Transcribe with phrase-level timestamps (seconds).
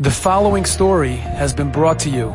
[0.00, 2.28] The following story has been brought to you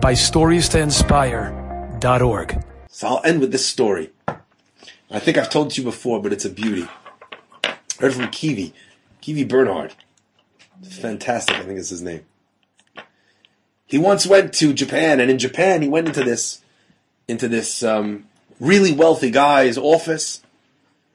[0.00, 2.64] by StoriesToInspire.org.
[2.86, 4.10] So I'll end with this story.
[4.28, 6.86] I think I've told it you before, but it's a beauty.
[7.98, 8.72] Heard from Kivi,
[9.20, 9.94] Kivi Bernhard.
[10.88, 12.24] Fantastic, I think is his name.
[13.84, 16.62] He once went to Japan, and in Japan he went into this,
[17.26, 18.28] into this um,
[18.60, 20.40] really wealthy guy's office,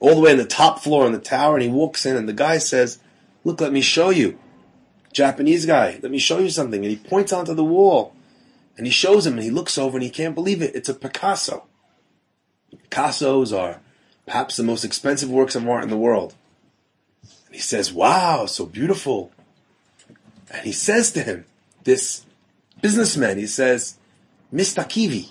[0.00, 2.28] all the way on the top floor on the tower, and he walks in, and
[2.28, 2.98] the guy says,
[3.42, 4.38] "Look, let me show you."
[5.14, 6.82] Japanese guy, let me show you something.
[6.82, 8.14] And he points onto the wall
[8.76, 10.74] and he shows him and he looks over and he can't believe it.
[10.74, 11.64] It's a Picasso.
[12.90, 13.80] Picassos are
[14.26, 16.34] perhaps the most expensive works of art in the world.
[17.46, 19.30] And he says, wow, so beautiful.
[20.50, 21.46] And he says to him,
[21.84, 22.26] this
[22.82, 23.96] businessman, he says,
[24.52, 24.84] Mr.
[24.84, 25.30] Kivi,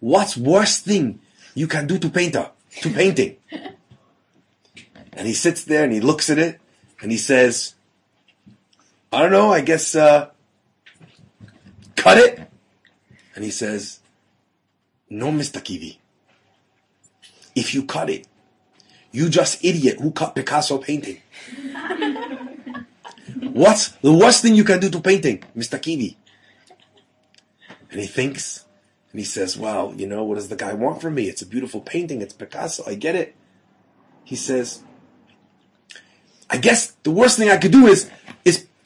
[0.00, 1.20] what's worst thing
[1.54, 3.36] you can do to painter, to painting?
[5.12, 6.60] and he sits there and he looks at it
[7.00, 7.74] and he says,
[9.14, 10.30] I don't know, I guess, uh,
[11.94, 12.50] cut it.
[13.36, 14.00] And he says,
[15.08, 15.62] no, Mr.
[15.62, 15.98] Kivi.
[17.54, 18.26] If you cut it,
[19.12, 21.20] you just idiot who cut Picasso painting.
[23.52, 25.78] What's the worst thing you can do to painting, Mr.
[25.78, 26.16] Kivi?
[27.92, 28.64] And he thinks,
[29.12, 31.28] and he says, well, you know, what does the guy want from me?
[31.28, 32.20] It's a beautiful painting.
[32.20, 32.82] It's Picasso.
[32.84, 33.36] I get it.
[34.24, 34.82] He says,
[36.50, 38.10] I guess the worst thing I could do is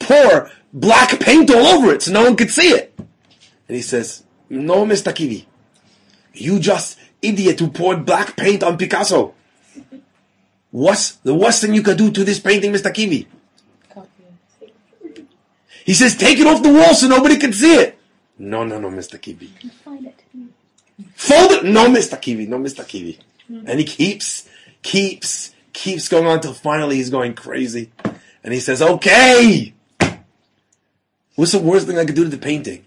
[0.09, 2.93] pour black paint all over it so no one could see it.
[2.97, 5.13] And he says, No, Mr.
[5.13, 5.45] Kivi.
[6.33, 9.33] You just idiot who poured black paint on Picasso.
[10.71, 12.93] What's the worst thing you could do to this painting, Mr.
[12.93, 13.27] Kivi?
[15.85, 17.97] He says, Take it off the wall so nobody can see it.
[18.37, 19.19] No, no, no, Mr.
[19.19, 19.49] Kivi.
[21.15, 21.65] Fold it.
[21.65, 22.17] No, Mr.
[22.17, 22.47] Kivi.
[22.47, 22.83] No, Mr.
[22.85, 23.19] Kivi.
[23.49, 24.47] And he keeps,
[24.81, 27.91] keeps, keeps going on until finally he's going crazy.
[28.43, 29.73] And he says, Okay.
[31.39, 32.83] What's the worst thing I could do to the painting?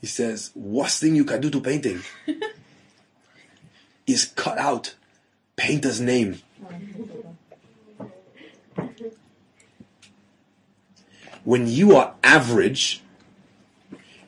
[0.00, 2.02] He says, worst thing you can do to painting
[4.08, 4.96] is cut out
[5.54, 6.42] painter's name.
[11.44, 13.04] When you are average,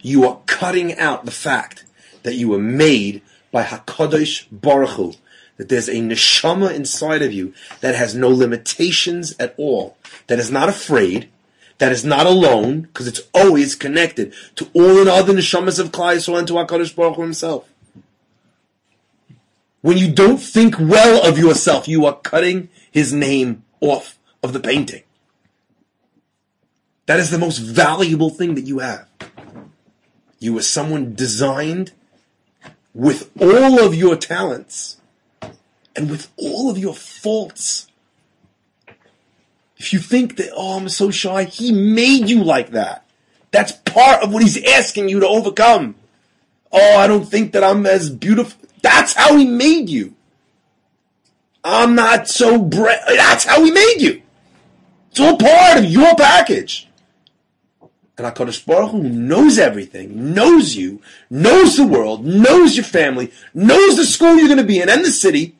[0.00, 1.84] you are cutting out the fact
[2.22, 5.14] that you were made by Hakadosh Baruch Hu,
[5.56, 9.96] that there's a neshama inside of you that has no limitations at all,
[10.28, 11.28] that is not afraid,
[11.78, 16.16] that is not alone, because it's always connected to all the other neshamas of Klal
[16.16, 17.68] Yisrael and to HaKadosh Baruch Hu himself.
[19.80, 24.60] When you don't think well of yourself, you are cutting his name off of the
[24.60, 25.02] painting.
[27.06, 29.06] That is the most valuable thing that you have.
[30.38, 31.92] You are someone designed
[32.94, 34.98] with all of your talents
[35.96, 37.88] and with all of your faults
[39.76, 43.06] if you think that, oh, I'm so shy, he made you like that.
[43.50, 45.94] That's part of what he's asking you to overcome.
[46.72, 48.60] Oh, I don't think that I'm as beautiful.
[48.82, 50.14] That's how he made you.
[51.62, 52.98] I'm not so bright.
[53.06, 54.22] That's how he made you.
[55.10, 56.88] It's all part of your package.
[58.16, 63.96] And HaKadosh Baruch Hu knows everything, knows you, knows the world, knows your family, knows
[63.96, 65.56] the school you're going to be in and the city,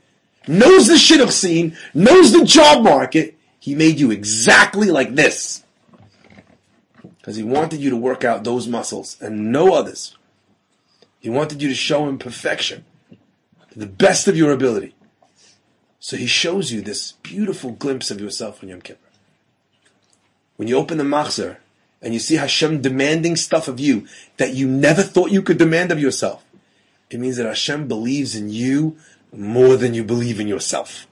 [0.47, 5.65] knows the shidduch scene, knows the job market, he made you exactly like this.
[7.17, 10.19] Because he wanted you to work out those muscles and no others.
[11.19, 12.85] He wanted you to show him perfection
[13.71, 14.95] to the best of your ability.
[15.99, 19.01] So he shows you this beautiful glimpse of yourself on Yom Kippur.
[20.57, 21.57] When you open the machzor
[22.03, 25.91] and you see Hashem demanding stuff of you that you never thought you could demand
[25.91, 26.45] of yourself,
[27.09, 28.99] it means that Hashem believes in you
[29.33, 31.07] more than you believe in yourself.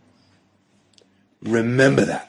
[1.43, 2.29] Remember that.